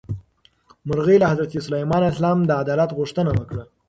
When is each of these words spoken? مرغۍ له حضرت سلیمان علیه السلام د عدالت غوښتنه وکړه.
مرغۍ 0.87 1.17
له 1.21 1.27
حضرت 1.31 1.51
سلیمان 1.67 2.01
علیه 2.03 2.13
السلام 2.13 2.39
د 2.45 2.51
عدالت 2.61 2.89
غوښتنه 2.99 3.31
وکړه. 3.33 3.63